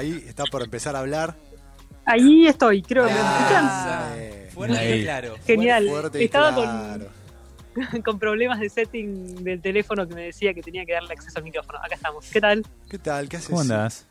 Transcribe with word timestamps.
que 0.00 0.06
ahí 0.06 0.24
está 0.28 0.44
por 0.44 0.62
empezar 0.62 0.96
a 0.96 1.00
hablar. 1.00 1.34
Ahí 2.04 2.46
estoy, 2.46 2.82
creo 2.82 3.06
que 3.06 3.12
me 3.12 3.18
Ah, 3.20 4.14
Eh, 4.16 4.50
Fuerte 4.52 4.78
Ahí. 4.78 5.00
y 5.00 5.02
claro. 5.04 5.36
Genial. 5.46 5.86
fuerte 5.88 6.20
y 6.20 6.24
Estaba 6.24 6.54
claro. 6.54 7.06
con, 7.74 8.02
con 8.02 8.18
problemas 8.18 8.58
de 8.60 8.68
setting 8.68 9.44
del 9.44 9.60
teléfono 9.60 10.08
que 10.08 10.14
me 10.14 10.22
decía 10.22 10.52
que 10.54 10.62
tenía 10.62 10.84
que 10.86 10.92
darle 10.94 11.12
acceso 11.12 11.38
al 11.38 11.44
micrófono. 11.44 11.78
Acá 11.78 11.94
estamos. 11.94 12.26
¿Qué 12.30 12.40
tal? 12.40 12.64
¿Qué 12.88 12.98
tal? 12.98 13.28
¿Qué 13.28 13.36
haces? 13.36 13.48
¿Cómo 13.50 13.60
andás? 13.60 14.06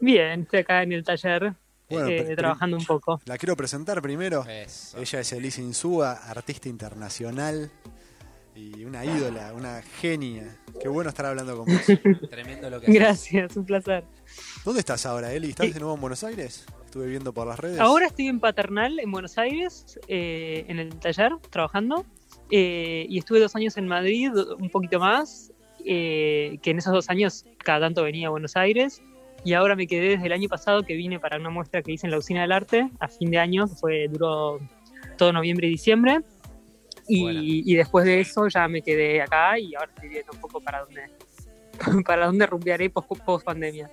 Bien, 0.00 0.42
estoy 0.42 0.60
acá 0.60 0.82
en 0.82 0.92
el 0.92 1.02
taller 1.02 1.54
Bueno, 1.88 2.08
eh, 2.08 2.36
trabajando 2.36 2.76
un 2.76 2.84
poco. 2.84 3.20
La 3.24 3.38
quiero 3.38 3.56
presentar 3.56 4.00
primero. 4.02 4.44
Eso. 4.46 4.98
Ella 4.98 5.20
es 5.20 5.32
Elise 5.32 5.62
Insúa, 5.62 6.12
artista 6.12 6.68
internacional 6.68 7.70
y 8.56 8.84
una 8.84 9.04
ídola, 9.04 9.52
una 9.54 9.82
genia. 10.00 10.56
Qué 10.80 10.88
bueno 10.88 11.10
estar 11.10 11.26
hablando 11.26 11.56
con 11.56 11.66
vos. 11.66 11.82
Tremendo 12.30 12.70
lo 12.70 12.80
que 12.80 12.86
haces. 12.86 12.94
Gracias, 12.94 13.56
un 13.56 13.64
placer. 13.66 14.04
¿Dónde 14.64 14.80
estás 14.80 15.04
ahora, 15.06 15.32
Eli? 15.32 15.50
¿Estás 15.50 15.72
de 15.72 15.80
nuevo 15.80 15.94
en 15.94 16.00
Buenos 16.00 16.24
Aires? 16.24 16.66
Estuve 16.84 17.06
viendo 17.06 17.32
por 17.32 17.46
las 17.46 17.58
redes. 17.58 17.80
Ahora 17.80 18.06
estoy 18.06 18.28
en 18.28 18.40
Paternal, 18.40 18.98
en 18.98 19.10
Buenos 19.10 19.36
Aires, 19.38 19.98
eh, 20.08 20.64
en 20.68 20.78
el 20.78 20.94
taller, 20.98 21.32
trabajando. 21.50 22.04
eh, 22.50 23.06
y 23.08 23.18
estuve 23.18 23.40
dos 23.40 23.54
años 23.56 23.76
en 23.76 23.86
Madrid, 23.88 24.30
un 24.58 24.70
poquito 24.70 24.98
más. 25.00 25.52
eh, 25.88 26.58
que 26.62 26.70
en 26.70 26.78
esos 26.78 26.92
dos 26.92 27.08
años 27.10 27.44
cada 27.58 27.80
tanto 27.86 28.02
venía 28.02 28.26
a 28.28 28.30
Buenos 28.30 28.56
Aires. 28.56 29.02
Y 29.44 29.52
ahora 29.52 29.76
me 29.76 29.86
quedé 29.86 30.10
desde 30.10 30.26
el 30.26 30.32
año 30.32 30.48
pasado 30.48 30.82
que 30.82 30.94
vine 30.94 31.20
para 31.20 31.36
una 31.38 31.50
muestra 31.50 31.80
que 31.82 31.92
hice 31.92 32.06
en 32.06 32.10
la 32.10 32.18
Usina 32.18 32.40
del 32.42 32.50
Arte 32.50 32.90
a 32.98 33.06
fin 33.06 33.30
de 33.30 33.38
año, 33.38 33.68
que 33.68 33.74
fue, 33.76 34.08
duró 34.08 34.58
todo 35.16 35.32
noviembre 35.32 35.68
y 35.68 35.70
diciembre. 35.70 36.20
Y, 37.08 37.72
y 37.72 37.76
después 37.76 38.04
de 38.04 38.20
eso 38.20 38.48
ya 38.48 38.66
me 38.68 38.82
quedé 38.82 39.22
acá 39.22 39.58
y 39.58 39.74
ahora 39.74 39.90
estoy 39.94 40.08
viendo 40.08 40.32
un 40.32 40.40
poco 40.40 40.60
para 40.60 40.80
dónde, 40.84 41.02
para 42.06 42.26
dónde 42.26 42.46
rumbearé 42.46 42.90
post, 42.90 43.08
post 43.24 43.44
pandemia. 43.44 43.90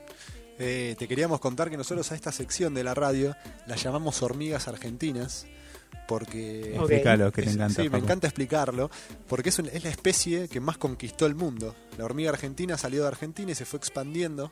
Eh, 0.60 0.96
te 1.00 1.08
queríamos 1.08 1.40
contar 1.40 1.70
que 1.70 1.78
nosotros 1.78 2.12
a 2.12 2.16
esta 2.16 2.32
sección 2.32 2.74
de 2.74 2.84
la 2.84 2.94
radio 2.94 3.36
la 3.66 3.76
llamamos 3.76 4.22
hormigas 4.22 4.68
argentinas 4.68 5.48
porque 6.08 6.74
Ok. 6.78 6.82
Explícalo, 6.92 7.32
que 7.32 7.44
te 7.44 7.50
encanta. 7.52 7.82
sí, 7.82 7.90
me 7.90 7.98
encanta 7.98 8.28
explicarlo 8.28 8.90
porque 9.28 9.50
es, 9.50 9.60
un- 9.60 9.68
es 9.68 9.84
la 9.84 9.90
especie 9.90 10.48
que 10.50 10.60
más 10.60 10.78
conquistó 10.78 11.26
el 11.26 11.36
mundo. 11.36 11.76
La 11.98 12.06
hormiga 12.06 12.30
argentina 12.30 12.78
salió 12.78 13.02
de 13.04 13.08
Argentina 13.08 13.52
y 13.52 13.56
se 13.56 13.66
fue 13.66 13.78
expandiendo 13.78 14.52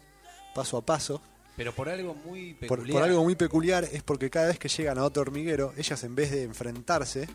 paso 0.55 0.78
a 0.78 0.85
paso. 0.85 1.22
Pero 1.57 1.73
por 1.73 1.89
algo 1.89 2.16
muy 2.16 2.53
Por, 2.53 2.59
peculiar. 2.80 2.94
por 2.94 3.03
algo 3.03 3.23
muy 3.23 3.35
peculiar 3.35 3.83
es 3.91 4.02
porque 4.03 4.30
cada 4.30 4.47
vez 4.47 4.57
que 4.59 4.69
llegan 4.69 4.97
a 4.97 5.03
otro 5.03 5.22
hormiguero, 5.22 5.73
ellas 5.78 6.03
en 6.03 6.16
vez 6.16 6.31
de 6.31 6.44
enfrentarse, 6.44 7.28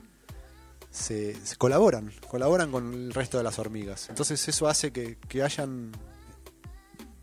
se, 0.91 1.35
se 1.45 1.57
colaboran, 1.57 2.13
colaboran 2.29 2.71
con 2.71 2.93
el 2.95 3.13
resto 3.15 3.39
de 3.39 3.45
las 3.45 3.59
hormigas. 3.59 4.09
Entonces 4.09 4.47
eso 4.49 4.69
hace 4.69 4.93
que, 4.93 5.17
que 5.29 5.43
hayan 5.43 5.93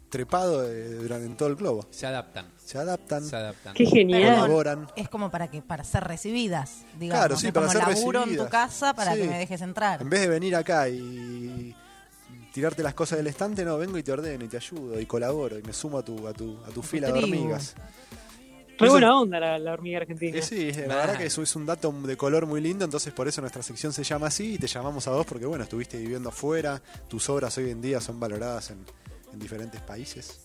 trepado 0.09 0.69
eh, 0.71 0.89
durante 0.93 1.25
en 1.25 1.35
todo 1.35 1.49
el 1.49 1.55
globo. 1.55 1.87
Se 1.89 2.05
adaptan. 2.05 2.45
Se 2.63 2.77
adaptan, 2.77 3.25
Se 3.25 3.35
adaptan. 3.35 3.73
Qué 3.73 3.85
genial. 3.87 4.35
colaboran. 4.41 4.87
Es 4.95 5.09
como 5.09 5.31
para 5.31 5.49
que 5.49 5.61
para 5.63 5.83
ser 5.83 6.03
recibidas, 6.03 6.81
digamos. 6.99 7.19
Claro, 7.19 7.37
sí, 7.37 7.47
Es 7.47 7.53
para 7.53 7.65
como 7.67 7.79
ser 7.79 7.95
laburo 7.97 8.23
en 8.23 8.37
tu 8.37 8.47
casa 8.47 8.93
para 8.93 9.13
Sí. 9.15 9.21
que 9.21 9.27
me 9.27 9.37
dejes 9.39 9.61
entrar. 9.61 10.01
En 10.01 10.09
vez 10.09 10.21
de 10.21 10.27
venir 10.27 10.55
acá 10.55 10.87
y 10.87 11.75
tirarte 12.53 12.83
las 12.83 12.93
cosas 12.93 13.17
del 13.17 13.25
estante, 13.27 13.65
no, 13.65 13.77
vengo 13.79 13.97
y 13.97 14.03
te 14.03 14.11
ordeno 14.11 14.45
y 14.45 14.47
te 14.47 14.57
ayudo 14.57 14.99
y 14.99 15.07
colaboro 15.07 15.57
y 15.57 15.63
me 15.63 15.73
sumo 15.73 15.97
a 15.97 16.03
tu, 16.05 16.27
a 16.27 16.33
tu, 16.33 16.59
a 16.63 16.67
tu 16.67 16.73
tu 16.73 16.83
fila 16.83 17.11
de 17.11 17.17
hormigas. 17.19 17.73
Re 18.79 18.87
Eso- 18.87 18.91
buena 18.93 19.17
onda 19.19 19.39
la, 19.39 19.59
la 19.59 19.73
hormiga 19.73 19.99
argentina. 19.99 20.37
Eh, 20.37 20.41
sí, 20.41 20.71
la 20.71 20.95
verdad 20.95 21.17
que 21.17 21.25
eso 21.27 21.41
es 21.43 21.55
un 21.55 21.65
dato 21.65 21.91
de 21.91 22.17
color 22.17 22.45
muy 22.47 22.59
lindo, 22.61 22.83
entonces 22.85 23.13
por 23.13 23.27
eso 23.27 23.39
nuestra 23.41 23.61
sección 23.61 23.93
se 23.93 24.03
llama 24.03 24.27
así 24.27 24.55
y 24.55 24.57
te 24.57 24.67
llamamos 24.67 25.07
a 25.07 25.11
vos 25.11 25.25
porque 25.25 25.45
bueno, 25.45 25.63
estuviste 25.63 25.97
viviendo 25.99 26.29
afuera, 26.29 26.81
tus 27.07 27.29
obras 27.29 27.57
hoy 27.57 27.69
en 27.69 27.81
día 27.81 28.01
son 28.01 28.19
valoradas 28.19 28.71
en, 28.71 28.83
en 29.31 29.39
diferentes 29.39 29.79
países. 29.81 30.41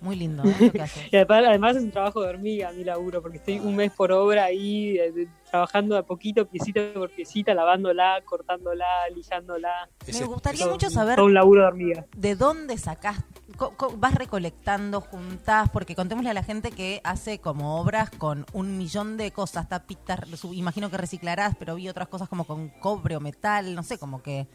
Muy 0.00 0.16
lindo 0.16 0.42
¿eh? 0.46 0.54
lo 0.60 0.72
que 0.72 0.82
haces. 0.82 1.12
Y 1.12 1.16
además, 1.16 1.44
además 1.48 1.76
es 1.76 1.82
un 1.82 1.90
trabajo 1.90 2.22
de 2.22 2.28
hormiga 2.28 2.70
mi 2.72 2.84
laburo, 2.84 3.20
porque 3.22 3.38
estoy 3.38 3.58
un 3.58 3.74
mes 3.76 3.90
por 3.92 4.12
obra 4.12 4.44
ahí 4.44 4.96
eh, 4.98 5.10
de- 5.12 5.28
trabajando 5.50 5.94
de 5.94 6.00
a 6.00 6.04
poquito, 6.04 6.46
piecita 6.46 6.80
por 6.94 7.10
piecita, 7.10 7.54
lavándola, 7.54 8.20
cortándola, 8.24 8.84
lijándola. 9.14 9.88
Me 10.06 10.24
gustaría 10.24 10.60
Todo- 10.64 10.72
mucho 10.72 10.90
saber 10.90 11.16
Todo 11.16 11.26
un 11.26 11.34
laburo 11.34 11.62
de 11.62 11.66
hormiga. 11.68 12.06
de 12.16 12.36
dónde 12.36 12.76
sacás, 12.78 13.24
co- 13.56 13.74
co- 13.76 13.94
vas 13.96 14.14
recolectando, 14.14 15.00
juntás, 15.00 15.70
porque 15.70 15.94
contémosle 15.94 16.30
a 16.30 16.34
la 16.34 16.42
gente 16.42 16.70
que 16.70 17.00
hace 17.02 17.38
como 17.40 17.80
obras 17.80 18.10
con 18.10 18.46
un 18.52 18.76
millón 18.78 19.16
de 19.16 19.30
cosas, 19.32 19.68
tapitas, 19.68 20.20
su- 20.38 20.54
imagino 20.54 20.90
que 20.90 20.96
reciclarás, 20.98 21.56
pero 21.58 21.74
vi 21.74 21.88
otras 21.88 22.08
cosas 22.08 22.28
como 22.28 22.44
con 22.44 22.68
cobre 22.68 23.16
o 23.16 23.20
metal, 23.20 23.74
no 23.74 23.82
sé, 23.82 23.98
como 23.98 24.22
que 24.22 24.46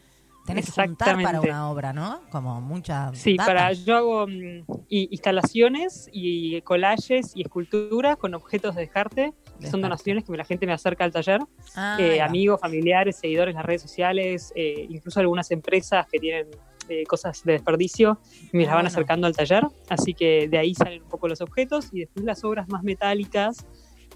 tenés 0.44 0.66
que 0.72 0.82
juntar 0.82 1.20
para 1.22 1.40
una 1.40 1.70
obra, 1.70 1.92
¿no? 1.92 2.20
Como 2.30 2.60
mucha 2.60 3.12
Sí, 3.14 3.36
data. 3.36 3.46
para 3.52 3.72
yo 3.72 3.96
hago 3.96 4.26
mm, 4.26 4.64
i- 4.88 5.08
instalaciones 5.10 6.08
y 6.12 6.60
collages 6.62 7.32
y 7.34 7.42
esculturas 7.42 8.16
con 8.16 8.34
objetos 8.34 8.74
de 8.74 8.82
descarte. 8.82 9.32
que. 9.60 9.66
Son 9.68 9.80
donaciones 9.80 10.24
que 10.24 10.36
la 10.36 10.44
gente 10.44 10.66
me 10.66 10.72
acerca 10.72 11.04
al 11.04 11.12
taller. 11.12 11.40
Ah, 11.76 11.96
Eh, 12.00 12.20
amigos, 12.20 12.60
familiares, 12.60 13.16
seguidores 13.16 13.52
en 13.52 13.56
las 13.56 13.64
redes 13.66 13.82
sociales, 13.82 14.52
eh, 14.56 14.86
incluso 14.88 15.20
algunas 15.20 15.50
empresas 15.50 16.06
que 16.10 16.18
tienen 16.18 16.48
eh, 16.90 17.04
cosas 17.04 17.42
de 17.44 17.52
desperdicio 17.52 18.20
y 18.52 18.58
me 18.58 18.64
las 18.64 18.74
van 18.74 18.82
bueno. 18.82 18.88
acercando 18.88 19.26
al 19.26 19.34
taller. 19.34 19.64
Así 19.88 20.12
que 20.12 20.48
de 20.48 20.58
ahí 20.58 20.74
salen 20.74 21.02
un 21.02 21.08
poco 21.08 21.28
los 21.28 21.40
objetos 21.40 21.88
y 21.92 22.00
después 22.00 22.26
las 22.26 22.44
obras 22.44 22.68
más 22.68 22.82
metálicas 22.82 23.64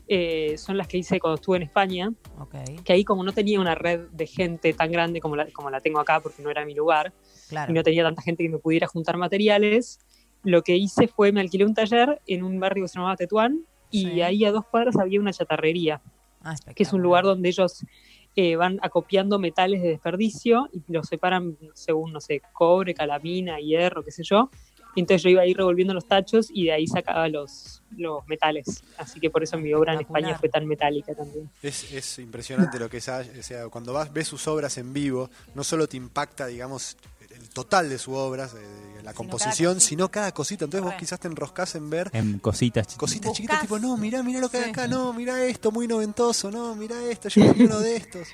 eh, 0.09 0.57
son 0.59 0.77
las 0.77 0.89
que 0.89 0.99
hice 0.99 1.21
cuando 1.21 1.37
estuve 1.37 1.59
en 1.59 1.63
España, 1.65 2.13
que 2.85 2.93
ahí 2.93 3.05
como 3.05 3.23
no 3.25 3.33
tenía 3.33 3.61
una 3.61 3.75
red 3.75 4.09
de 4.11 4.27
gente 4.27 4.73
tan 4.73 4.91
grande 4.91 5.21
como 5.21 5.37
la, 5.37 5.51
como 5.53 5.71
la 5.71 5.81
tengo 5.81 6.01
acá 6.01 6.21
porque 6.21 6.43
no 6.43 6.51
era 6.51 6.65
mi 6.65 6.75
lugar 6.75 7.13
claro. 7.49 7.71
y 7.71 7.75
no 7.75 7.83
tenía 7.83 8.03
tanta 8.05 8.23
gente 8.23 8.43
que 8.43 8.49
me 8.49 8.59
pudiera 8.59 8.87
juntar 8.87 9.17
materiales, 9.19 10.01
lo 10.45 10.63
que 10.63 10.77
hice 10.77 11.09
fue 11.09 11.31
me 11.33 11.41
alquilé 11.41 11.65
un 11.67 11.75
taller 11.75 12.21
en 12.27 12.43
un 12.43 12.59
barrio 12.59 12.85
que 12.85 12.89
se 12.89 12.95
llamaba 12.99 13.17
Tetuán 13.17 13.65
y 13.91 14.03
Sí. 14.05 14.23
ahí 14.23 14.45
a 14.45 14.53
dos 14.53 14.65
cuadras 14.71 14.97
había 14.97 15.21
una 15.21 15.33
chatarrería 15.33 16.01
Ah, 16.41 16.55
que 16.75 16.85
es 16.85 16.93
un 16.93 17.03
lugar 17.03 17.25
donde 17.25 17.49
ellos 17.49 17.85
eh, 18.37 18.55
van 18.55 18.79
acopiando 18.83 19.41
metales 19.41 19.83
de 19.83 19.89
desperdicio 19.89 20.69
y 20.73 20.81
los 20.93 21.09
separan 21.09 21.59
según, 21.75 22.13
no 22.13 22.21
sé, 22.21 22.41
cobre, 22.53 22.95
calamina, 22.95 23.59
hierro, 23.59 24.05
qué 24.05 24.13
sé 24.13 24.23
yo. 24.23 24.49
Y 24.99 25.01
entonces 25.01 25.23
yo 25.23 25.31
iba 25.31 25.43
a 25.43 25.47
ir 25.47 25.57
revolviendo 25.57 25.95
los 25.95 26.09
tachos 26.09 26.49
y 26.53 26.65
de 26.65 26.73
ahí 26.73 26.89
sacaba 26.89 27.29
los, 27.29 27.83
los 27.97 28.27
metales. 28.27 28.83
Así 28.97 29.21
que 29.21 29.31
por 29.31 29.45
eso 29.45 29.57
mi 29.57 29.73
obra 29.73 29.95
en. 29.95 30.01
España 30.01 30.37
fue 30.37 30.49
tan 30.49 30.67
metálica 30.67 31.15
también. 31.15 31.49
Es, 31.63 31.93
es 31.93 32.19
impresionante 32.19 32.81
lo 32.81 32.91
que 32.91 32.97
es, 32.97 33.09
o 33.09 33.43
sea, 33.43 33.69
cuando 33.69 33.93
vas, 33.93 34.13
ves 34.13 34.27
sus 34.27 34.49
obras 34.49 34.77
en 34.77 34.93
vivo, 34.93 35.31
no 35.55 35.63
solo 35.63 35.87
te 35.89 35.97
impacta, 35.97 36.47
digamos, 36.49 36.97
el 37.31 37.49
total 37.51 37.89
de 37.89 37.97
sus 37.97 38.15
obras, 38.17 38.55
eh, 38.55 38.57
la 39.05 39.13
Sino 39.13 39.15
composición, 39.15 39.75
cada 39.75 39.81
sino 39.81 40.11
cada 40.11 40.33
cosita. 40.33 40.65
Entonces 40.65 40.85
vos 40.85 40.95
quizás 40.99 41.21
te 41.21 41.29
enroscás 41.29 41.77
en 41.77 41.89
ver 41.91 42.11
En 42.13 42.41
cositas 42.41 42.89
chiquitas. 42.89 42.99
cositas 42.99 43.33
chiquitas 43.35 43.61
tipo, 43.61 43.79
no, 43.79 43.97
mirá, 43.97 44.25
mirá 44.25 44.41
lo 44.41 44.49
que 44.49 44.57
hay 44.57 44.65
Sí. 44.65 44.71
acá, 44.71 44.89
no, 44.89 45.13
mirá 45.13 45.45
esto, 45.45 45.71
muy 45.71 45.87
noventoso, 45.87 46.51
no, 46.51 46.75
mirá 46.75 47.01
esto, 47.09 47.29
yo 47.29 47.53
tengo 47.53 47.65
uno 47.67 47.79
de 47.79 47.95
estos. 47.95 48.27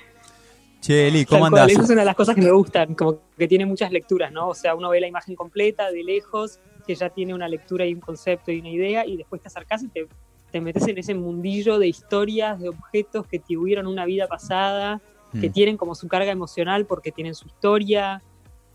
Che, 0.85 1.07
Eli, 1.07 1.25
¿cómo 1.25 1.47
andás? 1.47 1.71
Esa 1.71 1.81
es 1.81 1.89
una 1.89 2.01
de 2.01 2.05
las 2.05 2.15
cosas 2.15 2.35
que 2.35 2.41
me 2.41 2.51
gustan, 2.51 2.93
como 2.93 3.19
que 3.35 3.47
tiene 3.47 3.65
muchas 3.65 3.91
lecturas, 3.91 4.31
¿no? 4.31 4.49
O 4.49 4.53
sea, 4.53 4.75
uno 4.75 4.89
ve 4.91 4.99
la 4.99 5.07
imagen 5.07 5.33
completa 5.35 5.89
de 5.91 6.03
lejos, 6.03 6.59
que 6.85 6.93
ya 6.93 7.09
tiene 7.09 7.33
una 7.33 7.47
lectura 7.47 7.87
y 7.87 7.93
un 7.95 8.01
concepto 8.01 8.51
y 8.51 8.59
una 8.59 8.69
idea, 8.69 9.03
y 9.03 9.17
después 9.17 9.41
te 9.41 9.47
acercás 9.47 9.81
y 9.81 9.87
te, 9.87 10.07
te 10.51 10.61
metes 10.61 10.87
en 10.87 10.99
ese 10.99 11.15
mundillo 11.15 11.79
de 11.79 11.87
historias, 11.87 12.59
de 12.59 12.69
objetos 12.69 13.25
que 13.25 13.39
tuvieron 13.39 13.87
una 13.87 14.05
vida 14.05 14.27
pasada, 14.27 15.01
que 15.41 15.49
Mm. 15.49 15.53
tienen 15.53 15.77
como 15.77 15.95
su 15.95 16.07
carga 16.07 16.31
emocional 16.31 16.85
porque 16.85 17.11
tienen 17.11 17.33
su 17.33 17.47
historia, 17.47 18.21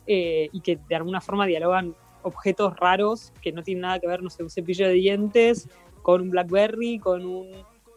eh, 0.09 0.49
y 0.53 0.63
que 0.63 0.81
de 0.89 0.97
alguna 0.97 1.21
forma 1.21 1.47
dialogan 1.47 1.95
objetos 2.23 2.75
raros 2.77 3.33
que 3.41 3.53
no 3.53 3.63
tienen 3.63 3.83
nada 3.83 4.01
que 4.01 4.09
ver, 4.09 4.21
no 4.21 4.31
sé, 4.31 4.43
un 4.43 4.51
cepillo 4.51 4.89
de 4.89 4.95
dientes 4.95 5.69
con 6.03 6.23
un 6.23 6.31
Blackberry, 6.31 6.99
con 6.99 7.25
un 7.25 7.47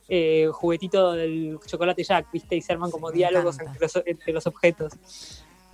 eh, 0.07 0.47
juguetito 0.51 1.13
del 1.13 1.57
chocolate 1.65 2.03
Jack, 2.03 2.27
¿viste? 2.31 2.55
Y 2.55 2.61
se 2.61 2.73
arman 2.73 2.91
como 2.91 3.11
diálogos 3.11 3.59
entre 3.59 3.79
los, 3.79 4.01
entre 4.05 4.33
los 4.33 4.45
objetos. 4.47 4.93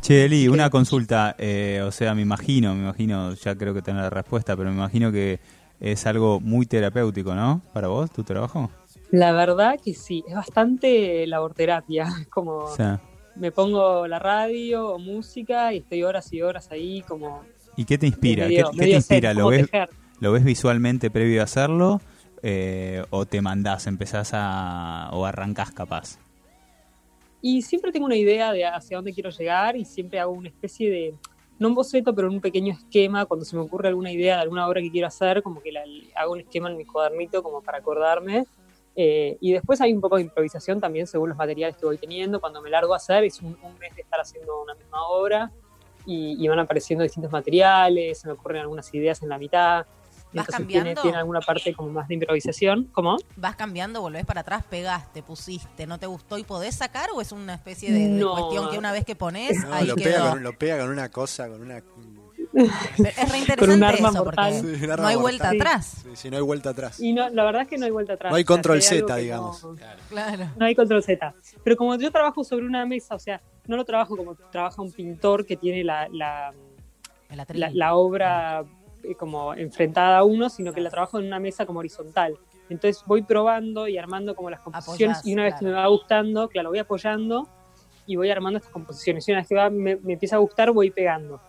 Che, 0.01 0.25
Eli, 0.25 0.47
una 0.47 0.69
consulta. 0.69 1.35
eh, 1.37 1.81
o 1.85 1.91
sea, 1.91 2.15
me 2.15 2.21
imagino, 2.21 2.73
me 2.73 2.83
imagino, 2.83 3.33
ya 3.33 3.55
creo 3.55 3.73
que 3.73 3.81
tener 3.81 4.01
la 4.03 4.09
respuesta, 4.09 4.55
pero 4.55 4.69
me 4.69 4.75
imagino 4.77 5.11
que 5.11 5.39
es 5.81 6.05
algo 6.05 6.39
muy 6.39 6.65
terapéutico, 6.65 7.35
¿no? 7.35 7.61
Para 7.73 7.87
vos, 7.89 8.09
tu 8.11 8.23
trabajo. 8.23 8.69
La 9.11 9.31
verdad 9.31 9.75
que 9.83 9.93
sí, 9.93 10.23
es 10.27 10.35
bastante 10.35 11.25
laborterapia, 11.27 12.07
como 12.29 12.57
O 12.59 12.75
sea, 12.75 13.01
me 13.35 13.51
pongo 13.51 14.07
la 14.07 14.19
radio 14.19 14.87
o 14.89 14.99
música 14.99 15.73
y 15.73 15.77
estoy 15.79 16.03
horas 16.03 16.31
y 16.33 16.41
horas 16.41 16.69
ahí 16.71 17.01
como... 17.07 17.43
¿y 17.75 17.85
qué 17.85 17.97
te 17.97 18.07
inspira? 18.07 18.45
medio- 18.45 18.71
¿Qué, 18.71 18.77
qué 18.79 18.85
te 18.87 18.95
inspira? 18.97 19.29
zen, 19.29 19.37
¿Lo 19.37 19.43
como 19.45 19.49
ves. 19.51 19.69
¿Lo 20.19 20.31
ves 20.33 20.43
visualmente 20.43 21.09
previo 21.09 21.41
a 21.41 21.45
hacerlo? 21.45 22.01
Eh, 22.43 23.03
¿O 23.09 23.25
te 23.25 23.41
mandás, 23.41 23.87
empezás 23.87 24.31
a... 24.33 25.09
o 25.13 25.25
arrancás 25.25 25.71
capaz? 25.71 26.19
Y 27.41 27.61
siempre 27.61 27.91
tengo 27.91 28.05
una 28.05 28.15
idea 28.15 28.51
de 28.51 28.65
hacia 28.65 28.97
dónde 28.97 29.13
quiero 29.13 29.29
llegar 29.29 29.77
y 29.77 29.85
siempre 29.85 30.19
hago 30.19 30.33
una 30.33 30.49
especie 30.49 30.89
de, 30.89 31.15
no 31.57 31.69
un 31.69 31.75
boceto, 31.75 32.13
pero 32.15 32.29
un 32.29 32.41
pequeño 32.41 32.73
esquema 32.73 33.25
cuando 33.25 33.45
se 33.45 33.55
me 33.55 33.61
ocurre 33.61 33.89
alguna 33.89 34.11
idea 34.11 34.35
de 34.35 34.41
alguna 34.41 34.67
obra 34.67 34.81
que 34.81 34.91
quiero 34.91 35.07
hacer, 35.07 35.43
como 35.43 35.61
que 35.61 35.71
la, 35.71 35.83
hago 36.15 36.33
un 36.33 36.39
esquema 36.39 36.69
en 36.69 36.77
mi 36.77 36.85
cuadernito 36.85 37.43
como 37.43 37.61
para 37.61 37.77
acordarme. 37.79 38.45
Eh, 38.95 39.37
y 39.39 39.53
después 39.53 39.79
hay 39.79 39.93
un 39.93 40.01
poco 40.01 40.17
de 40.17 40.23
improvisación 40.23 40.81
también 40.81 41.07
según 41.07 41.29
los 41.29 41.37
materiales 41.37 41.77
que 41.77 41.85
voy 41.85 41.97
teniendo. 41.97 42.41
Cuando 42.41 42.61
me 42.61 42.69
largo 42.69 42.93
a 42.93 42.97
hacer 42.97 43.23
es 43.23 43.41
un, 43.41 43.57
un 43.61 43.77
mes 43.77 43.95
de 43.95 44.01
estar 44.01 44.19
haciendo 44.19 44.61
una 44.61 44.73
misma 44.73 45.07
obra 45.07 45.51
y, 46.05 46.43
y 46.43 46.47
van 46.47 46.59
apareciendo 46.59 47.03
distintos 47.03 47.31
materiales, 47.31 48.19
se 48.19 48.27
me 48.27 48.33
ocurren 48.33 48.61
algunas 48.61 48.93
ideas 48.93 49.21
en 49.21 49.29
la 49.29 49.37
mitad. 49.37 49.85
¿Vas 50.31 50.47
entonces 50.47 50.55
cambiando? 50.75 51.01
tiene 51.01 51.17
alguna 51.17 51.39
parte 51.41 51.73
como 51.73 51.89
más 51.89 52.07
de 52.07 52.13
improvisación. 52.13 52.89
¿Cómo? 52.91 53.17
Vas 53.35 53.55
cambiando, 53.55 54.01
volvés 54.01 54.25
para 54.25 54.41
atrás, 54.41 54.63
pegaste, 54.69 55.23
pusiste, 55.23 55.87
no 55.87 55.97
te 55.97 56.05
gustó 56.05 56.37
y 56.37 56.43
podés 56.43 56.75
sacar 56.75 57.09
o 57.15 57.19
es 57.21 57.31
una 57.31 57.55
especie 57.55 57.91
de, 57.91 58.23
cuestión 58.23 58.69
que 58.69 58.77
una 58.77 58.91
vez 58.91 59.05
que 59.05 59.15
pones, 59.15 59.57
No, 59.65 59.73
ahí 59.73 59.87
lo, 59.87 59.95
quedó. 59.95 60.03
pega 60.11 60.29
con, 60.29 60.43
lo 60.43 60.53
pega 60.57 60.79
con 60.79 60.89
una 60.89 61.09
cosa, 61.09 61.47
con 61.49 61.61
una. 61.61 61.81
Pero 62.51 62.65
es 63.09 63.31
reinteresante 63.31 63.55
Con 63.57 63.69
un 63.71 63.83
arma 63.83 64.09
eso, 64.09 64.25
mortal. 64.25 64.53
porque 64.61 64.77
Sí, 64.77 64.87
no 64.87 65.07
hay 65.07 65.15
vuelta 65.15 65.43
mortal. 65.45 65.55
atrás. 65.67 65.85
Sí, 66.03 66.09
sí, 66.15 66.29
no 66.31 66.37
hay 66.37 66.43
vuelta 66.43 66.69
atrás. 66.71 66.99
Y 66.99 67.13
no, 67.13 67.29
la 67.29 67.43
verdad 67.43 67.61
es 67.63 67.67
que 67.67 67.77
no 67.77 67.85
hay 67.85 67.91
vuelta 67.91 68.13
atrás. 68.13 68.31
No 68.31 68.35
hay 68.37 68.43
O 68.43 68.45
sea, 68.47 68.55
control 68.55 68.81
Z, 68.81 69.15
digamos. 69.17 69.63
no- 69.63 69.75
Claro. 70.09 70.49
No 70.57 70.65
hay 70.65 70.75
control 70.75 71.03
Z. 71.03 71.33
Pero 71.63 71.75
como 71.75 71.95
yo 71.95 72.11
trabajo 72.11 72.43
sobre 72.43 72.65
una 72.65 72.85
mesa, 72.85 73.15
o 73.15 73.19
sea, 73.19 73.41
no 73.67 73.75
lo 73.77 73.85
trabajo 73.85 74.17
como 74.17 74.35
trabaja 74.35 74.81
un 74.81 74.91
pintor 74.91 75.45
que 75.45 75.57
tiene 75.57 75.83
la, 75.83 76.07
la, 76.11 76.51
obra 77.95 78.61
eh, 78.61 78.65
como 79.17 79.53
enfrentada 79.53 80.19
a 80.19 80.23
uno, 80.23 80.49
sino 80.49 80.73
que 80.73 80.81
la 80.81 80.89
trabajo 80.89 81.19
en 81.19 81.25
una 81.27 81.39
mesa 81.39 81.65
como 81.65 81.79
horizontal. 81.79 82.37
Entonces 82.69 83.03
voy 83.05 83.23
probando 83.23 83.87
y 83.87 83.97
armando 83.97 84.35
como 84.35 84.49
las 84.49 84.59
composiciones 84.59 85.17
Apoyás, 85.17 85.27
y 85.27 85.33
una 85.33 85.43
vez 85.45 85.55
que 85.59 85.65
me 85.65 85.71
va 85.71 85.87
gustando, 85.87 86.47
claro, 86.49 86.69
voy 86.69 86.79
apoyando 86.79 87.47
y 88.05 88.15
voy 88.15 88.29
armando 88.29 88.57
estas 88.57 88.71
composiciones. 88.71 89.27
Y 89.27 89.31
una 89.31 89.41
vez 89.41 89.47
que 89.47 89.55
va, 89.55 89.69
me, 89.69 89.95
me 89.97 90.13
empieza 90.13 90.35
a 90.35 90.39
gustar, 90.39 90.71
voy 90.71 90.91
pegando. 90.91 91.41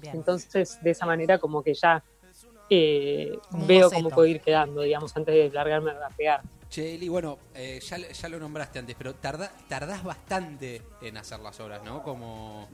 Bien. 0.00 0.16
Entonces, 0.16 0.78
de 0.80 0.90
esa 0.90 1.04
manera 1.06 1.38
como 1.38 1.62
que 1.62 1.74
ya 1.74 2.02
eh, 2.70 3.38
veo 3.66 3.86
boceto. 3.86 4.02
cómo 4.02 4.10
puedo 4.14 4.26
ir 4.26 4.40
quedando, 4.40 4.82
digamos, 4.82 5.14
antes 5.16 5.34
de 5.34 5.50
largarme 5.50 5.90
a 5.90 6.08
pegar. 6.16 6.40
Che, 6.70 6.94
Eli, 6.94 7.08
bueno, 7.08 7.38
eh, 7.54 7.80
ya, 7.82 7.98
ya 7.98 8.28
lo 8.30 8.38
nombraste 8.38 8.78
antes, 8.78 8.94
pero 8.96 9.14
tarda, 9.14 9.52
tardás 9.68 10.02
bastante 10.02 10.80
en 11.02 11.16
hacer 11.18 11.40
las 11.40 11.58
obras, 11.60 11.82
¿no? 11.84 12.02
Como... 12.02 12.66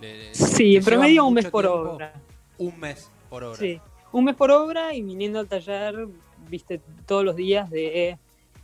le- 0.00 0.34
Sí, 0.34 0.80
promedio 0.80 1.26
un 1.26 1.34
mes 1.34 1.50
por 1.50 1.64
tiempo. 1.64 1.90
obra. 1.90 2.12
Un 2.58 2.80
mes 2.80 3.10
por 3.32 3.44
obra. 3.44 3.58
Sí, 3.58 3.80
un 4.12 4.24
mes 4.26 4.36
por 4.36 4.50
obra 4.50 4.92
y 4.92 5.00
viniendo 5.00 5.38
al 5.40 5.48
taller, 5.48 6.06
viste, 6.50 6.82
todos 7.06 7.24
los 7.24 7.34
días 7.34 7.70
de 7.70 8.18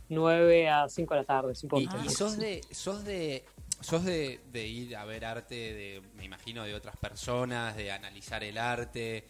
9 0.09 0.69
a 0.69 0.87
5 0.87 1.13
de 1.15 1.19
la 1.21 1.25
tarde, 1.25 1.53
Y, 1.53 1.55
supongo. 1.55 1.89
y 2.05 2.09
sos 2.09 2.37
de, 2.37 2.61
sos 2.69 3.03
de, 3.03 3.45
sos 3.79 4.03
de, 4.05 4.39
de 4.51 4.67
ir 4.67 4.95
a 4.95 5.05
ver 5.05 5.25
arte 5.25 5.55
de, 5.55 6.01
me 6.15 6.25
imagino, 6.25 6.63
de 6.65 6.75
otras 6.75 6.95
personas, 6.97 7.75
de 7.75 7.91
analizar 7.91 8.43
el 8.43 8.59
arte, 8.59 9.25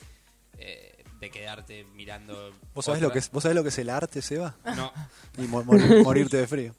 eh, 0.57 1.03
de 1.21 1.29
quedarte 1.29 1.85
mirando. 1.95 2.51
¿Vos 2.73 2.83
sabés, 2.83 3.01
lo 3.01 3.11
que 3.11 3.19
es, 3.19 3.31
¿Vos 3.31 3.43
sabés 3.43 3.55
lo 3.55 3.63
que 3.63 3.69
es 3.69 3.77
el 3.79 3.89
arte, 3.89 4.21
Seba? 4.21 4.57
No, 4.75 4.91
Y 5.37 5.47
mo- 5.47 5.63
morir- 5.63 6.03
morirte 6.03 6.35
de 6.35 6.47
frío. 6.47 6.75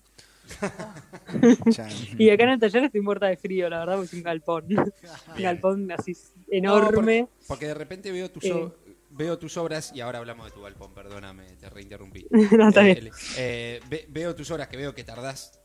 Y 2.19 2.31
acá 2.31 2.45
en 2.45 2.51
el 2.51 2.59
taller 2.61 2.85
estoy 2.85 3.01
muerta 3.01 3.27
de 3.27 3.37
frío, 3.37 3.69
la 3.69 3.81
verdad, 3.81 3.95
porque 3.97 4.07
es 4.07 4.13
un 4.15 4.23
galpón. 4.23 4.65
un 5.37 5.43
galpón 5.43 5.91
así 5.93 6.17
enorme. 6.51 7.21
No, 7.23 7.27
porque, 7.27 7.45
porque 7.49 7.67
de 7.67 7.75
repente 7.75 8.13
veo 8.13 8.31
tus, 8.31 8.45
Eh. 8.45 8.53
o- 8.53 8.75
veo 9.11 9.39
tus 9.39 9.57
obras, 9.57 9.93
y 9.95 10.01
ahora 10.01 10.19
hablamos 10.19 10.47
de 10.47 10.53
tu 10.53 10.63
galpón, 10.63 10.95
perdóname, 10.95 11.45
te 11.57 11.69
reinterrumpí. 11.69 12.27
No, 12.59 12.69
está 12.69 12.87
Eh, 12.89 12.95
bien. 13.01 13.11
Eh, 13.37 13.81
ve- 13.89 14.07
veo 14.09 14.35
tus 14.35 14.51
obras 14.51 14.69
que 14.69 14.77
veo 14.77 14.95
que 14.95 15.05
tardás, 15.05 15.59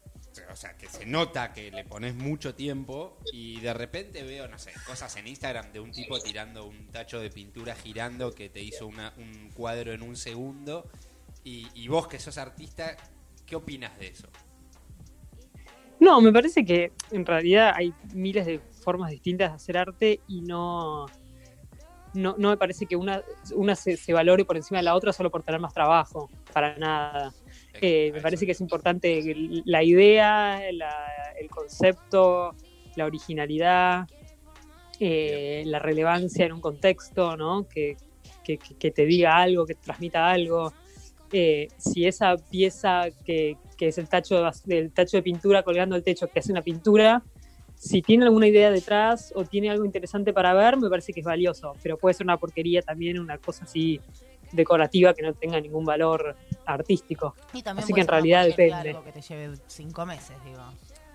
o 0.51 0.55
sea, 0.55 0.75
que 0.77 0.87
se 0.89 1.05
nota 1.05 1.53
que 1.53 1.71
le 1.71 1.85
pones 1.85 2.13
mucho 2.15 2.55
tiempo 2.55 3.17
y 3.31 3.59
de 3.61 3.73
repente 3.73 4.23
veo, 4.23 4.47
no 4.47 4.57
sé, 4.59 4.71
cosas 4.85 5.15
en 5.15 5.27
Instagram 5.27 5.71
de 5.71 5.79
un 5.79 5.91
tipo 5.91 6.19
tirando 6.19 6.65
un 6.65 6.87
tacho 6.87 7.19
de 7.19 7.29
pintura 7.29 7.73
girando 7.75 8.33
que 8.33 8.49
te 8.49 8.61
hizo 8.61 8.85
una- 8.87 9.13
un 9.17 9.49
cuadro 9.53 9.93
en 9.93 10.01
un 10.01 10.15
segundo 10.17 10.89
y, 11.43 11.67
y 11.75 11.87
vos 11.87 12.07
que 12.07 12.19
sos 12.19 12.37
artista, 12.37 12.97
¿qué 13.45 13.55
opinas 13.55 13.97
de 13.99 14.07
eso? 14.07 14.27
No, 15.99 16.21
me 16.21 16.31
parece 16.31 16.65
que 16.65 16.91
en 17.11 17.25
realidad 17.25 17.73
hay 17.75 17.93
miles 18.13 18.45
de 18.45 18.59
formas 18.83 19.11
distintas 19.11 19.49
de 19.51 19.55
hacer 19.55 19.77
arte 19.77 20.21
y 20.27 20.41
no, 20.41 21.05
no, 22.13 22.35
no 22.37 22.49
me 22.49 22.57
parece 22.57 22.85
que 22.85 22.95
una, 22.95 23.21
una 23.55 23.75
se, 23.75 23.97
se 23.97 24.13
valore 24.13 24.45
por 24.45 24.57
encima 24.57 24.79
de 24.79 24.83
la 24.83 24.95
otra 24.95 25.13
solo 25.13 25.31
por 25.31 25.43
tener 25.43 25.59
más 25.61 25.73
trabajo, 25.73 26.29
para 26.53 26.77
nada. 26.77 27.33
Eh, 27.81 28.11
me 28.13 28.21
parece 28.21 28.45
que 28.45 28.51
es 28.53 28.61
importante 28.61 29.21
la 29.65 29.83
idea, 29.83 30.61
la- 30.73 31.07
el 31.39 31.49
concepto, 31.49 32.55
la 32.95 33.05
originalidad, 33.05 34.05
eh, 34.99 35.63
la 35.65 35.79
relevancia 35.79 36.45
en 36.45 36.53
un 36.53 36.61
contexto, 36.61 37.35
¿no? 37.35 37.67
Que, 37.67 37.97
que- 38.43 38.91
te 38.91 39.05
diga 39.05 39.35
algo, 39.37 39.65
que 39.65 39.75
transmita 39.75 40.29
algo. 40.29 40.71
Eh, 41.31 41.67
si 41.77 42.05
esa 42.05 42.35
pieza 42.49 43.07
que, 43.25 43.57
que 43.75 43.87
es 43.89 43.97
el 43.97 44.07
tacho, 44.09 44.41
de- 44.41 44.51
del 44.65 44.91
tacho 44.91 45.17
de 45.17 45.23
pintura 45.23 45.63
colgando 45.63 45.95
el 45.95 46.03
techo 46.03 46.27
que 46.27 46.39
hace 46.39 46.51
una 46.51 46.61
pintura, 46.61 47.23
si 47.77 48.01
tiene 48.01 48.25
alguna 48.25 48.47
idea 48.47 48.71
detrás 48.71 49.31
o 49.35 49.43
tiene 49.43 49.69
algo 49.69 49.85
interesante 49.85 50.31
para 50.33 50.53
ver, 50.53 50.77
me 50.77 50.89
parece 50.89 51.11
que 51.13 51.19
es 51.19 51.25
valioso, 51.25 51.73
pero 51.83 51.97
puede 51.97 52.13
ser 52.13 52.25
una 52.25 52.37
porquería 52.37 52.81
también, 52.81 53.19
una 53.19 53.37
cosa 53.37 53.65
así 53.65 53.99
decorativa 54.51 55.13
que 55.13 55.21
no 55.23 55.33
tenga 55.33 55.59
ningún 55.59 55.83
valor 55.85 56.35
artístico. 56.65 57.35
Y 57.53 57.61
también 57.61 57.83
Así 57.83 57.93
que 57.93 58.01
en 58.01 58.07
realidad 58.07 58.45
depende. 58.45 58.89
Algo 58.89 59.03
que 59.03 59.11
te 59.11 59.21
lleve 59.21 59.55
cinco 59.67 60.05
meses, 60.05 60.35
digo. 60.45 60.57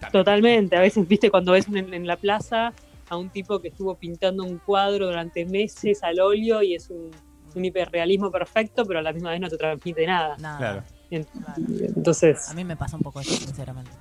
También. 0.01 0.12
Totalmente, 0.12 0.77
a 0.77 0.81
veces, 0.81 1.07
viste, 1.09 1.31
cuando 1.31 1.53
ves 1.53 1.67
en, 1.69 1.93
en 1.93 2.07
la 2.07 2.17
plaza 2.17 2.73
a 3.09 3.17
un 3.17 3.31
tipo 3.31 3.61
que 3.61 3.69
estuvo 3.69 3.95
pintando 3.97 4.45
un 4.45 4.59
cuadro 4.59 5.07
durante 5.07 5.45
meses 5.45 6.03
al 6.03 6.21
óleo 6.21 6.62
y 6.62 6.75
es 6.75 6.89
un, 6.91 7.11
un 7.55 7.65
hiperrealismo 7.65 8.31
perfecto, 8.31 8.85
pero 8.87 9.01
a 9.01 9.03
la 9.03 9.12
misma 9.12 9.31
vez 9.31 9.41
no 9.41 9.49
te 9.49 9.57
transmite 9.57 10.07
nada. 10.07 10.37
Nada. 10.39 10.59
Claro. 10.59 10.85
Entonces, 11.11 12.39
A 12.47 12.55
mí 12.55 12.65
me 12.65 12.77
pasa 12.77 12.97
un 12.97 13.03
poco 13.03 13.21
eso, 13.21 13.39
sinceramente. 13.39 13.99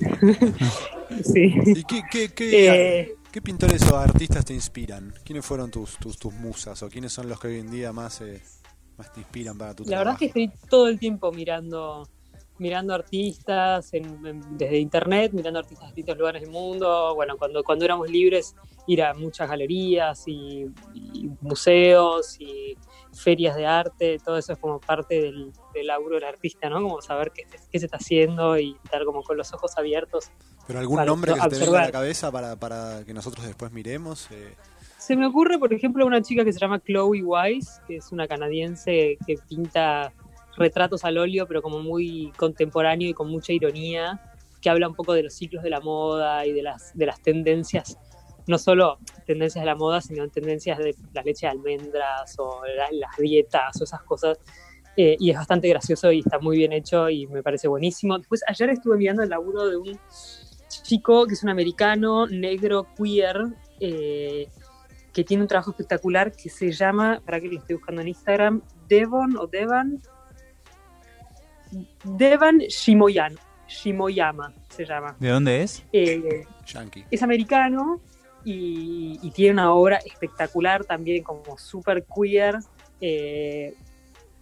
sí. 1.24 1.54
¿Y 1.72 1.84
qué, 1.84 2.02
qué, 2.10 2.32
qué, 2.34 2.56
Eh, 2.56 3.14
qué 3.30 3.42
pintores 3.42 3.82
o 3.90 3.96
artistas 3.96 4.44
te 4.44 4.54
inspiran? 4.54 5.14
¿Quiénes 5.24 5.44
fueron 5.44 5.70
tus, 5.70 5.98
tus, 5.98 6.18
tus 6.18 6.32
musas? 6.34 6.82
¿O 6.82 6.88
quiénes 6.88 7.12
son 7.12 7.28
los 7.28 7.38
que 7.40 7.48
hoy 7.48 7.58
en 7.60 7.70
día 7.70 7.92
más, 7.92 8.20
eh, 8.20 8.42
más 8.96 9.12
te 9.12 9.20
inspiran 9.20 9.58
para 9.58 9.74
tu 9.74 9.84
La 9.84 9.98
verdad 9.98 10.14
trabajo? 10.14 10.14
es 10.14 10.18
que 10.18 10.26
estoy 10.26 10.52
todo 10.68 10.88
el 10.88 10.98
tiempo 10.98 11.30
mirando 11.32 12.08
mirando 12.58 12.94
artistas 12.94 13.92
en- 13.94 14.24
en- 14.26 14.56
desde 14.58 14.78
internet, 14.78 15.32
mirando 15.32 15.58
artistas 15.58 15.88
de 15.88 15.94
distintos 15.94 16.18
lugares 16.18 16.42
del 16.42 16.50
mundo. 16.50 17.14
Bueno, 17.14 17.36
cuando, 17.36 17.62
cuando 17.64 17.84
éramos 17.84 18.08
libres, 18.08 18.54
ir 18.86 19.02
a 19.02 19.12
muchas 19.14 19.48
galerías 19.48 20.22
y, 20.26 20.66
y 20.94 21.28
museos 21.40 22.40
y 22.40 22.76
ferias 23.12 23.56
de 23.56 23.66
arte, 23.66 24.18
todo 24.24 24.38
eso 24.38 24.52
es 24.52 24.58
como 24.58 24.78
parte 24.80 25.20
del, 25.20 25.52
del 25.72 25.86
laburo 25.86 26.16
del 26.16 26.24
artista, 26.24 26.68
¿no? 26.68 26.82
Como 26.82 27.00
saber 27.00 27.32
qué, 27.32 27.44
qué 27.70 27.78
se 27.78 27.86
está 27.86 27.96
haciendo 27.98 28.58
y 28.58 28.76
estar 28.84 29.04
como 29.04 29.22
con 29.22 29.36
los 29.36 29.52
ojos 29.52 29.72
abiertos. 29.76 30.30
¿Pero 30.66 30.78
algún 30.78 30.96
para 30.96 31.06
nombre 31.06 31.34
que 31.34 31.40
se 31.40 31.48
te 31.48 31.58
venga 31.58 31.82
a 31.82 31.86
la 31.86 31.92
cabeza 31.92 32.30
para, 32.32 32.56
para 32.56 33.04
que 33.04 33.12
nosotros 33.14 33.46
después 33.46 33.70
miremos? 33.72 34.28
Eh, 34.30 34.54
Se 34.98 35.16
me 35.16 35.26
ocurre, 35.26 35.58
por 35.58 35.72
ejemplo, 35.74 36.06
una 36.06 36.22
chica 36.22 36.44
que 36.44 36.52
se 36.52 36.58
llama 36.58 36.80
Chloe 36.80 37.22
Wise, 37.22 37.80
que 37.86 37.96
es 37.96 38.10
una 38.12 38.26
canadiense 38.26 39.18
que 39.26 39.34
pinta 39.48 40.12
retratos 40.56 41.04
al 41.04 41.18
óleo, 41.18 41.46
pero 41.46 41.62
como 41.62 41.80
muy 41.80 42.32
contemporáneo 42.36 43.08
y 43.08 43.14
con 43.14 43.28
mucha 43.30 43.52
ironía, 43.52 44.20
que 44.60 44.70
habla 44.70 44.88
un 44.88 44.94
poco 44.94 45.12
de 45.12 45.22
los 45.22 45.34
ciclos 45.34 45.62
de 45.62 45.70
la 45.70 45.80
moda 45.80 46.46
y 46.46 46.52
de 46.52 46.62
las, 46.62 46.96
de 46.96 47.06
las 47.06 47.20
tendencias, 47.22 47.98
no 48.46 48.58
solo 48.58 48.98
tendencias 49.26 49.62
de 49.62 49.66
la 49.66 49.74
moda, 49.74 50.00
sino 50.00 50.28
tendencias 50.28 50.78
de 50.78 50.94
la 51.12 51.22
leche 51.22 51.46
de 51.46 51.50
almendras 51.52 52.34
o 52.38 52.60
la- 52.76 52.88
las 52.92 53.16
dietas 53.18 53.80
o 53.80 53.84
esas 53.84 54.02
cosas. 54.02 54.38
Eh, 54.96 55.16
y 55.18 55.30
es 55.30 55.36
bastante 55.36 55.68
gracioso 55.68 56.12
y 56.12 56.20
está 56.20 56.38
muy 56.38 56.56
bien 56.56 56.72
hecho 56.72 57.10
y 57.10 57.26
me 57.26 57.42
parece 57.42 57.66
buenísimo. 57.68 58.16
Después, 58.16 58.42
ayer 58.46 58.70
estuve 58.70 58.96
mirando 58.96 59.22
el 59.22 59.28
laburo 59.30 59.66
de 59.68 59.76
un 59.76 59.98
chico 60.68 61.26
que 61.26 61.34
es 61.34 61.42
un 61.42 61.48
americano, 61.50 62.26
negro, 62.26 62.86
queer, 62.96 63.36
eh, 63.80 64.48
que 65.12 65.24
tiene 65.24 65.42
un 65.42 65.48
trabajo 65.48 65.70
espectacular 65.70 66.32
que 66.32 66.48
se 66.48 66.70
llama, 66.72 67.20
para 67.24 67.40
que 67.40 67.48
lo 67.48 67.58
estoy 67.58 67.76
buscando 67.76 68.02
en 68.02 68.08
Instagram, 68.08 68.62
Devon 68.88 69.36
o 69.36 69.46
Devan, 69.46 70.00
Devan 72.04 72.58
Shimoyan, 72.58 73.34
Shimoyama 73.68 74.52
se 74.68 74.84
llama. 74.84 75.16
¿De 75.18 75.28
dónde 75.28 75.62
es? 75.62 75.84
Eh, 75.92 76.44
yankee. 76.66 77.04
es 77.10 77.22
americano 77.22 78.00
y, 78.44 79.18
y 79.22 79.30
tiene 79.30 79.52
una 79.52 79.72
obra 79.72 79.96
espectacular 80.04 80.84
también 80.84 81.22
como 81.22 81.56
super 81.58 82.04
queer 82.04 82.56
eh, 83.00 83.72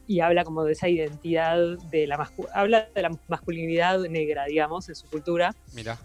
y 0.06 0.20
habla 0.20 0.44
como 0.44 0.64
de 0.64 0.72
esa 0.72 0.88
identidad 0.88 1.58
de 1.90 2.06
la 2.06 2.28
habla 2.54 2.88
de 2.94 3.02
la 3.02 3.10
masculinidad 3.28 4.00
negra 4.08 4.46
digamos 4.46 4.88
en 4.88 4.94
su 4.96 5.08
cultura 5.08 5.54
Mirá. 5.74 5.98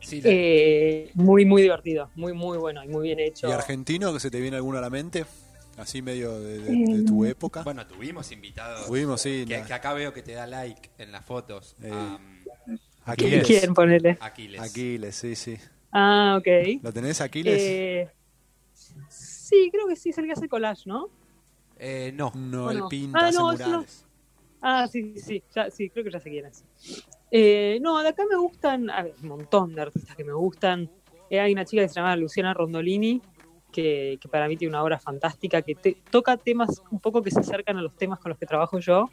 Sí, 0.00 0.20
la- 0.20 0.30
Eh, 0.32 1.10
muy 1.14 1.44
muy 1.46 1.62
divertido 1.62 2.10
muy 2.14 2.32
muy 2.34 2.58
bueno 2.58 2.84
y 2.84 2.88
muy 2.88 3.04
bien 3.08 3.20
hecho 3.20 3.48
¿Y 3.48 3.52
argentino 3.52 4.12
que 4.12 4.20
se 4.20 4.30
te 4.30 4.40
viene 4.40 4.56
alguno 4.56 4.78
a 4.78 4.80
la 4.82 4.90
mente? 4.90 5.24
Así 5.80 6.02
medio 6.02 6.38
de, 6.40 6.58
de- 6.58 6.96
de 6.96 7.02
tu 7.04 7.24
época. 7.24 7.62
bueno, 7.62 7.86
tuvimos 7.86 8.30
invitados. 8.32 8.86
Tuvimos, 8.86 9.20
sí. 9.20 9.44
Que, 9.46 9.58
la- 9.58 9.66
que 9.66 9.72
acá 9.74 9.92
veo 9.94 10.12
que 10.12 10.22
te 10.22 10.32
da 10.32 10.46
like 10.46 10.90
en 10.98 11.10
las 11.12 11.24
fotos. 11.24 11.74
Eh, 11.82 12.18
Aquiles. 13.04 13.46
quién 13.46 13.74
ponele 13.74 14.18
Aquiles. 14.20 14.60
Aquiles, 14.60 15.16
sí, 15.16 15.34
sí. 15.34 15.56
ah 15.92 16.36
ok 16.38 16.82
¿Lo 16.82 16.92
tenés, 16.92 17.20
Aquiles? 17.20 17.60
Eh, 17.60 18.08
sí 19.08 19.68
creo 19.72 19.86
que 19.88 19.96
sí 19.96 20.10
es 20.10 20.18
el 20.18 20.26
que 20.26 20.32
hace 20.32 20.48
collage 20.48 20.82
no 20.86 21.08
Eh, 21.78 22.12
no. 22.14 22.30
no, 22.34 22.66
¿o 22.66 22.70
él 22.70 22.78
no? 22.80 22.88
pinta, 22.88 23.18
Ah, 23.28 23.30
no, 23.32 23.52
murales. 23.52 24.04
Ah, 24.62 24.86
sí, 24.86 25.14
sí, 25.16 25.20
sí, 25.22 25.42
ya, 25.54 25.70
sí, 25.70 25.88
creo 25.88 26.04
que 26.04 26.10
ya 26.10 26.20
sé 26.20 26.28
quién 26.28 26.44
es. 26.44 26.62
Eh, 27.30 27.78
no, 27.80 28.02
de 28.02 28.10
acá 28.10 28.24
me 28.30 28.36
gustan, 28.36 28.90
a 28.90 29.04
ver, 29.04 29.14
un 29.22 29.28
montón 29.28 29.74
de 29.74 29.80
artistas 29.82 30.14
que 30.14 30.24
me 30.24 30.34
gustan. 30.34 30.90
Eh, 31.30 31.40
hay 31.40 31.52
una 31.52 31.64
chica 31.64 31.80
que 31.82 31.88
se 31.88 31.94
llama 31.94 32.14
Luciana 32.16 32.52
Rondolini, 32.52 33.22
que, 33.70 34.18
que 34.20 34.28
para 34.28 34.48
mí 34.48 34.56
tiene 34.56 34.70
una 34.70 34.82
obra 34.82 34.98
fantástica, 34.98 35.62
que 35.62 35.74
te- 35.74 35.96
toca 36.10 36.36
temas 36.36 36.82
un 36.90 37.00
poco 37.00 37.22
que 37.22 37.30
se 37.30 37.40
acercan 37.40 37.76
a 37.76 37.82
los 37.82 37.96
temas 37.96 38.18
con 38.18 38.30
los 38.30 38.38
que 38.38 38.46
trabajo 38.46 38.78
yo. 38.78 39.10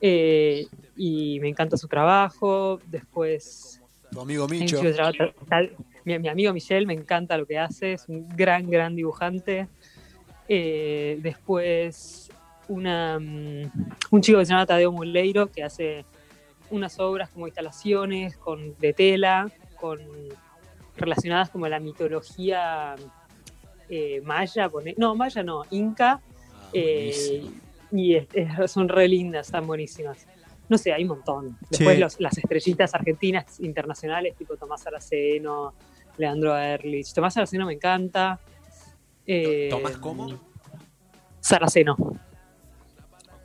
eh, 0.00 0.66
y 0.96 1.38
me 1.40 1.48
encanta 1.48 1.76
su 1.76 1.88
trabajo. 1.88 2.78
Después, 2.86 3.80
Tu 4.10 4.20
amigo 4.20 4.46
Micho. 4.46 4.80
mi, 6.04 6.18
mi 6.18 6.28
amigo 6.28 6.52
Michel, 6.52 6.86
me 6.86 6.92
encanta 6.94 7.38
lo 7.38 7.46
que 7.46 7.58
hace, 7.58 7.94
es 7.94 8.08
un 8.08 8.28
gran, 8.36 8.68
gran 8.70 8.94
dibujante. 8.94 9.66
Eh, 10.48 11.18
después, 11.22 12.28
una, 12.68 13.18
mm, 13.18 13.70
un 14.10 14.20
chico 14.20 14.38
que 14.38 14.44
se 14.46 14.50
llama 14.52 14.66
Tadeo 14.66 14.92
Muleiro, 14.92 15.46
que 15.50 15.62
hace 15.62 16.04
unas 16.70 16.98
obras 17.00 17.30
como 17.30 17.46
instalaciones 17.46 18.36
con, 18.36 18.76
de 18.78 18.92
tela, 18.92 19.50
con, 19.80 19.98
relacionadas 20.96 21.50
como 21.50 21.64
a 21.64 21.68
la 21.68 21.80
mitología 21.80 22.94
eh, 23.88 24.20
maya, 24.22 24.68
pone- 24.68 24.94
no, 24.96 25.14
maya 25.14 25.42
no, 25.42 25.62
inca, 25.70 26.20
Ah, 26.22 26.70
eh, 26.72 27.44
y 27.92 28.14
es- 28.16 28.26
es- 28.32 28.70
son 28.70 28.88
re 28.88 29.06
lindas, 29.08 29.46
están 29.46 29.66
buenísimas. 29.66 30.26
No 30.68 30.78
sé, 30.78 30.92
hay 30.92 31.02
un 31.02 31.08
montón. 31.10 31.58
Después 31.70 31.98
los- 31.98 32.18
las 32.20 32.36
estrellitas 32.38 32.94
argentinas 32.94 33.60
internacionales, 33.60 34.34
tipo 34.36 34.56
Tomás 34.56 34.86
Araceno, 34.86 35.74
Leandro 36.16 36.56
Erlich. 36.56 37.12
Tomás 37.12 37.36
Araceno 37.36 37.66
me 37.66 37.74
encanta. 37.74 38.40
Eh, 39.26 39.68
¿Tomás 39.70 39.96
cómo? 39.98 40.40
Saraceno. 41.40 41.96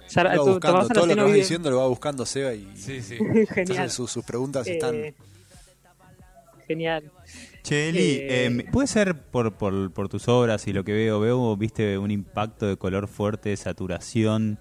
Sara- 0.07 0.33
Lo 0.33 0.41
va 0.41 0.45
tu- 0.45 0.51
buscando, 0.53 0.77
Tomás 0.79 0.87
todo 0.93 1.05
lo 1.05 1.13
que 1.13 1.21
vas 1.21 1.25
vive- 1.27 1.37
diciendo 1.37 1.69
lo 1.69 1.77
va 1.77 1.87
buscando 1.87 2.25
Seba 2.25 2.53
y 2.53 2.75
Sí, 2.75 3.01
sí. 3.01 3.17
Genial. 3.19 3.47
entonces 3.57 3.93
sus, 3.93 4.09
sus 4.11 4.25
preguntas 4.25 4.65
Eh, 4.65 4.71
están. 4.73 5.15
Genial. 6.67 7.11
Che, 7.69 7.89
Eli, 7.89 7.99
Eh, 7.99 8.45
eh, 8.47 8.65
¿puede 8.71 8.87
ser 8.87 9.13
por, 9.13 9.53
por, 9.53 9.93
por 9.93 10.09
tus 10.09 10.27
obras 10.27 10.67
y 10.67 10.73
lo 10.73 10.83
que 10.83 10.91
veo? 10.91 11.19
Veo, 11.19 11.55
viste, 11.55 11.99
un 11.99 12.09
impacto 12.09 12.65
de 12.65 12.77
color 12.77 13.07
fuerte, 13.07 13.55
saturación, 13.55 14.57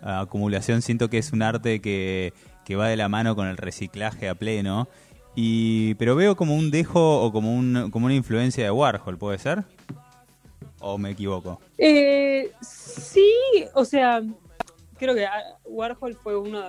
acumulación. 0.00 0.80
Siento 0.80 1.10
que 1.10 1.18
es 1.18 1.32
un 1.32 1.42
arte 1.42 1.80
que, 1.80 2.32
que 2.64 2.76
va 2.76 2.86
de 2.86 2.96
la 2.96 3.08
mano 3.08 3.34
con 3.34 3.48
el 3.48 3.56
reciclaje 3.56 4.28
a 4.28 4.36
pleno. 4.36 4.88
Y, 5.34 5.94
pero 5.94 6.14
veo 6.14 6.36
como 6.36 6.54
un 6.54 6.70
dejo 6.70 7.22
o 7.22 7.32
como, 7.32 7.52
un, 7.52 7.90
como 7.90 8.06
una 8.06 8.14
influencia 8.14 8.62
de 8.62 8.70
Warhol, 8.70 9.18
¿puede 9.18 9.38
ser? 9.38 9.64
¿O 10.78 10.98
me 10.98 11.10
equivoco? 11.10 11.60
Eh, 11.78 12.52
sí, 12.60 13.28
o 13.74 13.84
sea, 13.84 14.22
creo 14.98 15.16
que 15.16 15.26
ah, 15.26 15.58
Warhol 15.64 16.14
fue 16.14 16.38
uno 16.38 16.62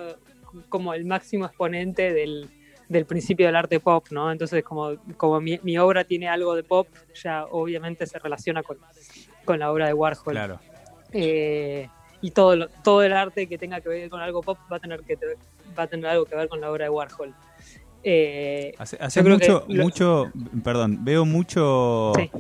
como 0.70 0.96
el 0.96 1.06
máximo 1.06 1.46
exponente 1.46 2.12
del, 2.14 2.50
del 2.94 3.06
principio 3.06 3.46
del 3.48 3.56
arte 3.56 3.80
pop, 3.80 4.06
¿no? 4.12 4.32
Entonces, 4.32 4.64
como, 4.64 4.92
como 5.18 5.42
mi, 5.42 5.60
mi 5.64 5.78
obra 5.78 6.04
tiene 6.06 6.30
algo 6.30 6.56
de 6.56 6.64
pop, 6.64 6.88
ya 7.22 7.46
obviamente 7.46 8.06
se 8.08 8.18
relaciona 8.20 8.64
con, 8.64 8.78
con 9.44 9.60
la 9.60 9.72
obra 9.72 9.88
de 9.88 9.94
Warhol. 9.94 10.34
Claro. 10.34 10.60
Eh, 11.12 11.90
y 12.22 12.32
todo, 12.32 12.56
lo- 12.56 12.68
todo 12.84 13.04
el 13.04 13.12
arte 13.14 13.48
que 13.48 13.58
tenga 13.58 13.82
que 13.82 13.90
ver 13.90 14.10
con 14.10 14.22
algo 14.22 14.42
pop 14.42 14.58
va 14.72 14.78
a 14.78 14.80
tener, 14.80 15.02
que 15.02 15.18
va 15.78 15.84
a 15.84 15.88
tener 15.88 16.06
algo 16.08 16.26
que 16.26 16.36
ver 16.36 16.48
con 16.48 16.62
la 16.62 16.72
obra 16.72 16.86
de 16.86 16.90
Warhol. 16.90 17.34
Eh, 18.04 18.74
Hace, 18.78 18.98
hace 19.00 19.20
Yo 19.20 19.24
creo 19.26 19.38
mucho, 19.38 19.68
que 19.68 19.74
lo- 19.74 19.84
mucho, 19.84 20.32
perdón, 20.64 21.04
veo 21.04 21.26
mucho, 21.26 22.12
Sí. 22.16 22.32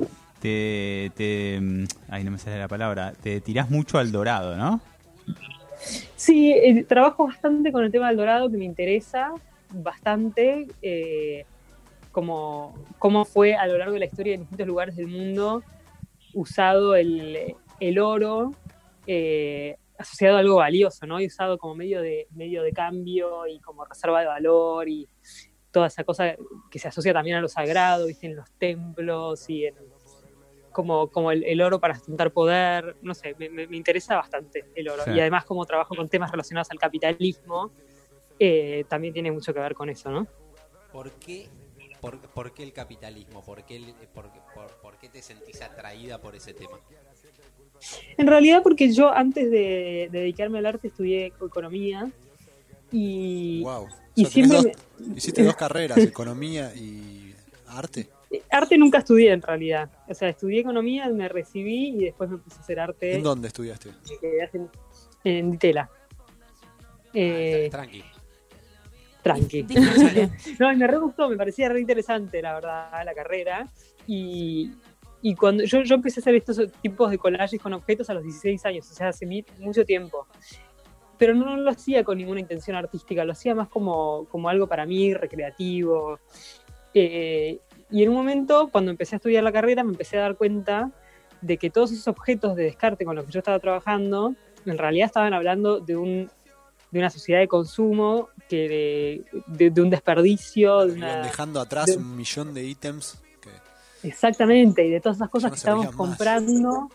te, 0.41 1.12
te, 1.15 1.60
mm, 1.62 1.86
ay 2.10 2.24
no 2.24 2.31
me 2.31 2.38
sale 2.38 2.57
la 2.60 2.67
palabra, 2.67 3.13
te 3.22 3.39
tirás 3.41 3.69
mucho 3.69 3.98
al 3.98 4.12
dorado, 4.12 4.55
¿no? 4.57 4.81
Sí, 6.15 6.51
eh, 6.53 6.83
trabajo 6.83 7.27
bastante 7.27 7.72
con 7.72 7.83
el 7.83 7.91
tema 7.91 8.07
del 8.07 8.17
dorado, 8.17 8.50
que 8.50 8.57
me 8.57 8.65
interesa 8.65 9.31
bastante, 9.74 10.68
eh, 10.82 11.46
como 12.12 12.75
cómo 13.00 13.25
fue 13.25 13.56
a 13.56 13.65
lo 13.68 13.77
largo 13.77 13.94
de 13.94 14.00
la 14.00 14.06
historia 14.06 14.36
en 14.36 14.42
distintos 14.42 14.68
lugares 14.68 14.96
del 14.96 15.08
mundo 15.08 15.63
usado 16.34 16.96
el, 16.96 17.56
el 17.80 18.00
oro 18.00 18.51
eh, 19.08 19.75
asociado 19.98 20.38
a 20.38 20.39
algo 20.39 20.56
valioso, 20.56 21.06
¿no? 21.06 21.20
Y 21.20 21.27
usado 21.27 21.58
como 21.58 21.75
medio 21.75 22.01
de, 22.01 22.27
medio 22.32 22.63
de 22.63 22.72
cambio 22.72 23.48
y 23.48 23.60
como 23.60 23.86
reserva 23.86 24.22
de 24.22 24.27
valor 24.27 24.88
y 24.89 25.08
toda 25.72 25.88
esa 25.88 26.03
cosa 26.03 26.36
que 26.70 26.80
se 26.80 26.88
asocia 26.88 27.13
también 27.13 27.38
a 27.38 27.42
lo 27.42 27.48
sagrado, 27.48 28.06
¿viste? 28.08 28.27
En 28.27 28.36
los 28.36 28.50
templos 28.51 29.50
y 29.50 29.65
en 29.65 29.75
como, 30.72 31.08
como 31.10 31.32
el, 31.32 31.44
el 31.44 31.62
oro 31.62 31.80
para 31.80 31.94
ostentar 31.94 32.32
poder, 32.32 32.96
no 33.03 33.13
sé, 33.13 33.36
me, 33.38 33.48
me- 33.48 33.68
me 33.68 33.77
interesa 33.77 34.15
bastante 34.15 34.65
el 34.74 34.89
oro. 34.89 35.03
Sí. 35.03 35.12
Y 35.12 35.20
además 35.20 35.46
como 35.46 35.65
trabajo 35.65 35.96
con 35.96 36.10
temas 36.10 36.32
relacionados 36.32 36.72
al 36.72 36.80
capitalismo, 36.80 37.72
eh, 38.45 38.83
también 38.89 39.13
tiene 39.13 39.31
mucho 39.31 39.53
que 39.53 39.59
ver 39.62 39.73
con 39.73 39.89
eso, 39.89 40.12
¿no? 40.12 40.27
¿Por 40.91 41.12
qué, 41.13 41.47
por, 42.01 42.19
por 42.19 42.53
qué 42.53 42.63
el 42.63 42.73
capitalismo? 42.73 43.41
¿Por 43.43 43.63
qué, 43.63 43.77
el- 43.77 43.93
por, 44.13 44.29
por- 44.53 44.71
por 44.81 44.97
qué 44.97 45.07
te 45.09 45.21
sentís 45.21 45.62
atraída 45.62 46.19
por 46.19 46.35
ese 46.35 46.53
tema? 46.53 46.77
En 48.17 48.27
realidad 48.27 48.62
porque 48.63 48.91
yo 48.91 49.12
antes 49.12 49.50
de, 49.50 50.09
de 50.12 50.19
dedicarme 50.19 50.59
al 50.59 50.65
arte 50.65 50.88
estudié 50.88 51.27
economía 51.27 52.12
y 52.91 53.62
Wow. 53.63 53.88
y 54.15 54.25
siempre 54.25 54.73
Hiciste 55.15 55.43
dos 55.43 55.55
carreras, 55.63 55.97
economía 56.00 56.73
y 56.75 57.33
arte. 57.67 58.09
arte 58.51 58.77
nunca 58.77 59.00
estudié 59.00 59.31
en 59.31 59.41
realidad. 59.41 59.89
O 60.07 60.13
sea, 60.13 60.29
estudié 60.29 60.59
economía, 60.62 61.07
me 61.09 61.27
recibí 61.29 61.89
y 61.97 62.05
después 62.05 62.29
me 62.29 62.38
puse 62.39 62.57
a 62.57 62.59
hacer 62.59 62.79
arte 62.79 63.15
¿En 63.15 63.23
dónde 63.23 63.47
estudiaste? 63.47 63.89
quedé 64.21 64.43
haciendo- 64.43 64.71
en 65.23 65.51
Ditela. 65.51 65.89
Eh, 67.13 67.67
Tranqui. 67.71 68.03
Tranqui. 69.24 69.65
No, 70.60 70.75
me 70.75 70.86
re 70.86 70.98
gustó, 70.98 71.30
me 71.30 71.38
parecía 71.38 71.70
re 71.70 71.80
interesante, 71.80 72.42
la 72.42 72.53
verdad, 72.53 72.92
la 73.03 73.13
carrera. 73.13 73.68
Y, 74.06 74.72
y 75.22 75.36
cuando 75.36 75.63
yo, 75.63 75.82
yo 75.82 75.96
empecé 75.96 76.20
a 76.20 76.22
hacer 76.22 76.36
estos 76.36 76.72
tipos 76.82 77.10
de 77.10 77.18
collages 77.18 77.60
con 77.60 77.74
objetos 77.74 78.10
a 78.10 78.13
los 78.13 78.24
16 78.24 78.65
años, 78.65 78.92
o 78.92 78.94
sea, 78.94 79.08
hace 79.08 79.25
mucho 79.60 79.86
tiempo. 79.86 80.27
Pero 81.18 81.34
no, 81.34 81.56
lo 81.56 81.70
hacía 81.70 82.03
con 82.03 82.18
ninguna 82.18 82.42
intención 82.42 82.75
artística, 82.75 83.24
lo 83.24 83.32
hacía 83.32 83.56
más 83.56 83.70
como, 83.70 84.25
como 84.30 84.50
algo 84.50 84.68
para 84.68 84.86
mí, 84.86 85.13
recreativo. 85.13 86.20
Eh, 86.94 87.60
y 87.89 88.03
en 88.03 88.10
un 88.10 88.15
momento, 88.15 88.70
cuando 88.72 88.92
empecé 88.92 89.15
a 89.15 89.18
estudiar 89.18 89.44
la 89.44 89.51
carrera, 89.51 89.84
me 89.84 89.92
empecé 89.92 90.18
a 90.18 90.22
dar 90.22 90.36
cuenta 90.36 90.92
de 91.42 91.58
que 91.58 91.70
todos 91.70 91.92
esos 91.92 92.08
objetos 92.08 92.56
de 92.56 92.63
descarte 92.63 93.06
con 93.06 93.15
los 93.15 93.25
que 93.25 93.32
yo 93.32 93.39
estaba 93.39 93.60
trabajando, 93.60 94.36
en 94.65 94.77
realidad 94.77 95.06
estaban 95.08 95.34
hablando 95.34 95.80
de 95.80 95.96
un 95.96 96.30
de 96.93 97.00
una 97.00 97.09
sociedad 97.09 97.39
de 97.39 97.47
consumo, 97.47 98.29
que 98.47 98.69
de, 98.69 99.41
de- 99.47 99.69
de 99.71 99.81
un 99.81 99.89
desperdicio, 99.89 100.85
de 100.85 100.93
una, 100.93 101.23
dejando 101.23 101.59
atrás 101.59 101.88
de- 101.88 101.97
un 101.97 102.15
millón 102.15 102.53
de 102.53 102.63
ítems. 102.63 103.19
que- 103.41 104.07
Exactamente, 104.07 104.85
y 104.85 104.91
de 104.91 105.01
todas 105.01 105.17
esas 105.17 105.29
cosas 105.29 105.50
no 105.50 105.53
que 105.55 105.57
estábamos 105.57 105.88
comprando 105.95 106.89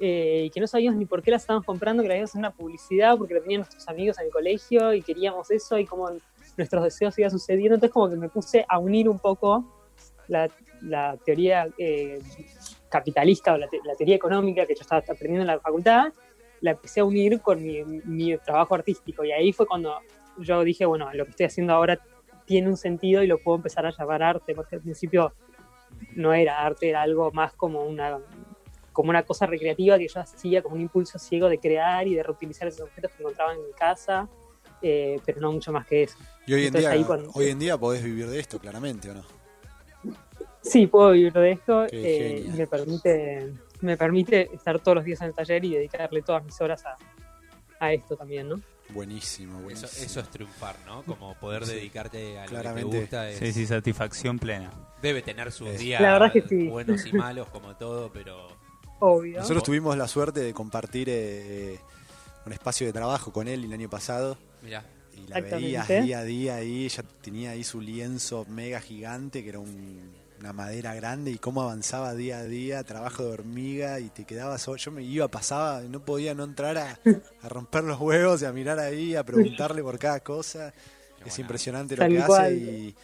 eh, 0.00 0.44
y 0.46 0.50
que 0.50 0.58
no 0.60 0.66
sabíamos 0.66 0.98
ni 0.98 1.06
por 1.06 1.22
qué 1.22 1.30
las 1.30 1.42
estábamos 1.42 1.64
comprando, 1.64 2.02
que 2.02 2.08
las 2.08 2.16
íbamos 2.16 2.30
a 2.30 2.32
hacer 2.32 2.38
una 2.40 2.50
publicidad 2.50 3.16
porque 3.16 3.34
lo 3.34 3.42
tenían 3.42 3.60
nuestros 3.60 3.86
amigos 3.88 4.18
en 4.18 4.26
el 4.26 4.32
colegio 4.32 4.92
y 4.92 5.02
queríamos 5.02 5.48
eso 5.52 5.78
y 5.78 5.86
cómo 5.86 6.10
nuestros 6.56 6.82
deseos 6.82 7.16
iban 7.18 7.30
sucediendo. 7.30 7.76
Entonces, 7.76 7.92
como 7.92 8.10
que 8.10 8.16
me 8.16 8.28
puse 8.28 8.66
a 8.68 8.78
unir 8.80 9.08
un 9.08 9.20
poco 9.20 9.64
la, 10.26 10.50
la 10.82 11.16
teoría 11.24 11.68
eh, 11.78 12.20
capitalista 12.88 13.54
o 13.54 13.56
la, 13.58 13.68
te- 13.68 13.80
la 13.84 13.94
teoría 13.94 14.16
económica 14.16 14.66
que 14.66 14.74
yo 14.74 14.80
estaba 14.82 14.98
aprendiendo 15.00 15.42
en 15.42 15.46
la 15.46 15.60
facultad, 15.60 16.12
la 16.64 16.70
empecé 16.70 17.00
a 17.00 17.04
unir 17.04 17.42
con 17.42 17.62
mi, 17.62 17.84
mi 17.84 18.38
trabajo 18.38 18.74
artístico. 18.74 19.22
Y 19.22 19.32
ahí 19.32 19.52
fue 19.52 19.66
cuando 19.66 19.98
yo 20.38 20.64
dije, 20.64 20.86
bueno, 20.86 21.12
lo 21.12 21.24
que 21.26 21.30
estoy 21.32 21.44
haciendo 21.44 21.74
ahora 21.74 22.00
tiene 22.46 22.68
un 22.68 22.78
sentido 22.78 23.22
y 23.22 23.26
lo 23.26 23.36
puedo 23.36 23.56
empezar 23.56 23.84
a 23.84 23.90
llamar 23.90 24.22
arte, 24.22 24.54
porque 24.54 24.76
al 24.76 24.80
principio 24.80 25.34
no 26.14 26.32
era 26.32 26.64
arte, 26.64 26.88
era 26.88 27.02
algo 27.02 27.30
más 27.32 27.52
como 27.52 27.84
una, 27.84 28.18
como 28.92 29.10
una 29.10 29.24
cosa 29.24 29.44
recreativa 29.44 29.98
que 29.98 30.08
yo 30.08 30.20
hacía, 30.20 30.62
como 30.62 30.76
un 30.76 30.80
impulso 30.80 31.18
ciego 31.18 31.50
de 31.50 31.58
crear 31.58 32.08
y 32.08 32.14
de 32.14 32.22
reutilizar 32.22 32.66
esos 32.66 32.80
objetos 32.80 33.10
que 33.12 33.22
encontraba 33.22 33.52
en 33.52 33.62
mi 33.62 33.72
casa, 33.74 34.26
eh, 34.80 35.20
pero 35.26 35.42
no 35.42 35.52
mucho 35.52 35.70
más 35.70 35.86
que 35.86 36.04
eso. 36.04 36.16
Y 36.46 36.54
hoy 36.54 36.60
en, 36.62 36.66
Entonces, 36.68 36.90
día, 36.90 37.06
cuando- 37.06 37.30
hoy 37.34 37.48
en 37.50 37.58
día 37.58 37.76
podés 37.76 38.02
vivir 38.02 38.26
de 38.26 38.40
esto, 38.40 38.58
claramente, 38.58 39.10
¿o 39.10 39.14
no? 39.14 39.22
Sí, 40.62 40.86
puedo 40.86 41.10
vivir 41.10 41.32
de 41.34 41.52
esto 41.52 41.84
eh, 41.92 42.46
me 42.54 42.66
permite, 42.66 43.52
me 43.80 43.96
permite 43.96 44.54
estar 44.54 44.78
todos 44.80 44.96
los 44.96 45.04
días 45.04 45.20
en 45.20 45.28
el 45.28 45.34
taller 45.34 45.64
y 45.64 45.74
dedicarle 45.74 46.22
todas 46.22 46.44
mis 46.44 46.60
horas 46.60 46.84
a, 46.86 46.96
a 47.80 47.92
esto 47.92 48.16
también, 48.16 48.48
¿no? 48.48 48.60
Buenísimo, 48.90 49.54
Eso, 49.54 49.62
buenísimo. 49.64 50.04
eso 50.06 50.20
es 50.20 50.30
triunfar, 50.30 50.76
¿no? 50.86 51.02
Como 51.04 51.34
poder 51.38 51.64
Sí. 51.66 51.74
dedicarte 51.76 52.38
a 52.38 52.46
lo 52.46 52.62
que 52.62 52.68
te 52.74 52.82
gusta. 52.84 53.30
es- 53.30 53.38
Sí, 53.38 53.52
sí, 53.52 53.66
satisfacción 53.66 54.38
plena. 54.38 54.70
Debe 55.02 55.22
tener 55.22 55.50
sus 55.52 55.68
Es- 55.68 55.80
días 55.80 56.00
La 56.02 56.12
verdad 56.12 56.32
que 56.32 56.42
sí. 56.42 56.68
buenos 56.68 57.04
y 57.06 57.12
malos, 57.12 57.48
como 57.48 57.74
todo, 57.76 58.10
pero 58.12 58.48
Obvio. 59.00 59.38
Nosotros 59.40 59.64
tuvimos 59.64 59.96
la 59.98 60.06
suerte 60.08 60.40
de 60.40 60.54
compartir 60.54 61.08
eh, 61.10 61.78
un 62.46 62.52
espacio 62.52 62.86
de 62.86 62.92
trabajo 62.92 63.32
con 63.32 63.48
él 63.48 63.64
el 63.64 63.72
año 63.72 63.88
pasado. 63.90 64.38
mira, 64.62 64.84
Y 65.14 65.26
la 65.28 65.40
veías 65.40 65.88
día 65.88 66.18
a 66.20 66.24
día 66.24 66.54
ahí, 66.56 66.84
ella 66.86 67.02
tenía 67.22 67.50
ahí 67.52 67.64
su 67.64 67.80
lienzo 67.80 68.44
mega 68.48 68.80
gigante, 68.80 69.42
que 69.42 69.48
era 69.50 69.58
un- 69.58 70.12
una 70.40 70.52
madera 70.52 70.94
grande, 70.94 71.30
y 71.30 71.38
cómo 71.38 71.62
avanzaba 71.62 72.14
día 72.14 72.38
a 72.38 72.44
día, 72.44 72.82
trabajo 72.84 73.22
de 73.24 73.30
hormiga, 73.30 74.00
y 74.00 74.10
te 74.10 74.24
quedabas 74.24 74.62
solo. 74.62 74.76
Yo 74.76 74.90
me 74.90 75.02
iba, 75.02 75.28
pasaba, 75.28 75.80
no 75.82 76.00
podía 76.04 76.34
no 76.34 76.44
entrar 76.44 76.76
a, 76.78 76.98
a 77.42 77.48
romper 77.48 77.84
los 77.84 77.98
huevos 78.00 78.42
y 78.42 78.44
a 78.44 78.52
mirar 78.52 78.78
ahí, 78.78 79.14
a 79.16 79.24
preguntarle 79.24 79.82
por 79.82 79.98
cada 79.98 80.20
cosa. 80.20 80.72
Qué 81.22 81.28
es 81.30 81.36
buena. 81.36 81.40
impresionante 81.42 81.96
lo 81.96 82.02
Tal 82.02 82.12
que 82.12 82.22
cual. 82.22 82.44
hace 82.46 82.54
y, 82.54 82.96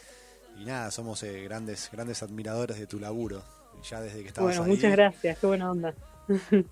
y 0.58 0.64
nada, 0.64 0.90
somos 0.90 1.22
eh, 1.22 1.42
grandes, 1.44 1.88
grandes 1.92 2.22
admiradores 2.22 2.78
de 2.78 2.86
tu 2.86 2.98
laburo. 3.00 3.42
ya 3.88 4.00
desde 4.00 4.22
que 4.22 4.28
estabas 4.28 4.58
Bueno, 4.58 4.64
ahí. 4.64 4.76
muchas 4.76 4.92
gracias, 4.92 5.38
qué 5.38 5.46
buena 5.46 5.70
onda. 5.70 5.94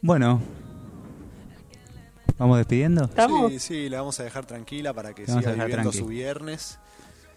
Bueno. 0.00 0.40
¿Vamos 2.38 2.58
despidiendo? 2.58 3.04
¿Estamos? 3.04 3.52
Sí, 3.52 3.58
sí, 3.60 3.88
la 3.88 3.98
vamos 3.98 4.18
a 4.18 4.24
dejar 4.24 4.44
tranquila 4.46 4.92
para 4.92 5.14
que 5.14 5.26
siga 5.26 5.52
viviendo 5.52 5.90
tranqui. 5.90 5.98
su 5.98 6.06
viernes. 6.06 6.78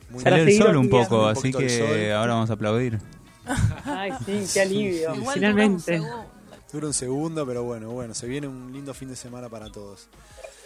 Muy 0.09 0.23
Salió 0.23 0.43
el 0.43 0.57
sol 0.57 0.77
un 0.77 0.89
poco, 0.89 1.23
Un 1.23 1.29
así 1.29 1.47
el 1.47 1.55
que 1.57 2.13
ahora 2.13 2.33
vamos 2.35 2.49
a 2.49 2.53
aplaudir. 2.53 2.99
Ay, 3.85 4.11
sí, 4.25 4.45
qué 4.53 4.61
alivio. 4.61 5.13
Finalmente. 5.33 5.97
segundo. 5.97 6.25
Dura 6.71 6.87
un 6.87 6.93
segundo, 6.93 7.45
pero 7.45 7.63
bueno, 7.63 7.91
bueno, 7.91 8.13
se 8.13 8.27
viene 8.27 8.47
un 8.47 8.73
lindo 8.73 8.93
fin 8.93 9.07
de 9.07 9.15
semana 9.15 9.47
para 9.49 9.71
todos. 9.71 10.09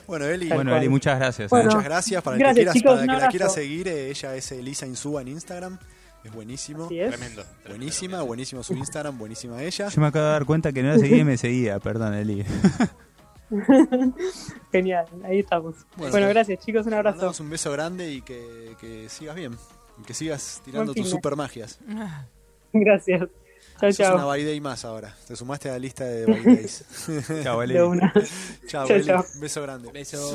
Bueno, 0.08 0.26
Eli, 0.26 0.50
Bueno. 0.50 0.76
Eli, 0.76 0.90
muchas 0.90 1.20
gracias. 1.20 1.50
Bueno, 1.52 1.70
¿eh? 1.70 1.74
muchas 1.76 1.84
gracias. 1.84 2.24
Para 2.24 2.36
el 2.36 2.40
gracias, 2.40 2.56
que, 2.56 2.62
quiera, 2.62 2.74
chicos, 2.74 2.92
para 2.92 3.02
el 3.04 3.20
que 3.20 3.26
la 3.26 3.30
quiera 3.30 3.50
seguir, 3.50 3.88
eh, 3.88 4.10
ella 4.10 4.36
es 4.36 4.52
Elisa 4.52 4.88
Insúa 4.88 5.22
en 5.22 5.28
Instagram. 5.28 5.78
Es 6.24 6.34
buenísimo. 6.34 6.88
Es. 6.90 7.10
Tremendo. 7.10 7.44
Buenísima, 7.68 8.22
buenísimo 8.24 8.64
su 8.64 8.74
Instagram, 8.74 9.18
buenísima 9.18 9.62
ella. 9.62 9.90
Yo 9.90 10.02
me 10.02 10.08
acabo 10.08 10.26
de 10.26 10.32
dar 10.32 10.46
cuenta 10.46 10.72
que 10.74 10.82
no 10.82 10.90
la 10.90 10.98
seguía 10.98 11.18
y 11.18 11.24
me 11.24 11.38
seguía, 11.38 11.80
perdón, 11.80 12.16
Eli. 12.16 12.44
Genial, 14.72 15.06
ahí 15.24 15.40
estamos. 15.40 15.76
Bueno, 15.98 16.28
gracias 16.30 16.60
chicos, 16.60 16.86
un 16.86 16.94
abrazo. 16.94 17.18
mandamos 17.18 17.40
un 17.40 17.50
beso 17.50 17.72
grande 17.72 18.12
y 18.12 18.22
que, 18.22 18.76
que 18.80 19.10
sigas 19.10 19.36
bien. 19.36 19.58
Y 20.00 20.04
que 20.04 20.14
sigas 20.14 20.62
tirando 20.64 20.94
tus 20.94 21.10
super 21.10 21.36
magias. 21.36 21.80
Gracias. 22.74 23.28
Chao, 23.80 23.92
Sos 23.92 24.00
una 24.00 24.18
chao. 24.20 24.28
by 24.28 24.44
day 24.44 24.62
más 24.62 24.86
ahora. 24.86 25.16
Te 25.28 25.36
sumaste 25.36 25.70
a 25.70 25.74
la 25.74 25.80
lista 25.80 26.06
de 26.06 26.26
by 26.26 26.44
days. 26.44 26.86
Chao, 27.44 27.60
una. 27.60 28.14
Chao, 28.68 28.86
Chao, 28.88 28.96
Eli. 28.96 29.06
chao. 29.06 29.26
Beso 29.40 29.62
grande. 29.62 29.92
Beso. 29.92 30.34